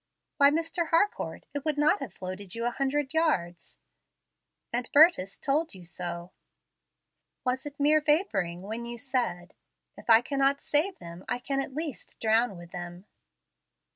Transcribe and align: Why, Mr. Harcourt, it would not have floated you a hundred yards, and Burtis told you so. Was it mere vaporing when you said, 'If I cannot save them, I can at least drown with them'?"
Why, 0.37 0.49
Mr. 0.49 0.87
Harcourt, 0.89 1.45
it 1.53 1.63
would 1.63 1.77
not 1.77 1.99
have 1.99 2.11
floated 2.15 2.55
you 2.55 2.65
a 2.65 2.71
hundred 2.71 3.13
yards, 3.13 3.77
and 4.73 4.91
Burtis 4.91 5.37
told 5.37 5.75
you 5.75 5.85
so. 5.85 6.31
Was 7.45 7.67
it 7.67 7.79
mere 7.79 8.01
vaporing 8.01 8.61
when 8.63 8.87
you 8.87 8.97
said, 8.97 9.53
'If 9.95 10.09
I 10.09 10.21
cannot 10.21 10.59
save 10.59 10.97
them, 10.97 11.23
I 11.29 11.37
can 11.37 11.59
at 11.61 11.75
least 11.75 12.19
drown 12.19 12.57
with 12.57 12.71
them'?" 12.71 13.05